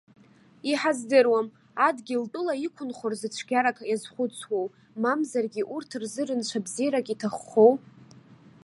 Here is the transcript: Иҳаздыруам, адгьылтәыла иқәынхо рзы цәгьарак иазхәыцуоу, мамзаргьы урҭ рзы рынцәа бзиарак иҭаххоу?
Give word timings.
Иҳаздыруам, 0.69 1.47
адгьылтәыла 1.87 2.53
иқәынхо 2.65 3.07
рзы 3.11 3.27
цәгьарак 3.35 3.77
иазхәыцуоу, 3.89 4.65
мамзаргьы 5.01 5.61
урҭ 5.75 5.91
рзы 6.01 6.23
рынцәа 6.27 6.59
бзиарак 6.65 7.07
иҭаххоу? 7.13 7.73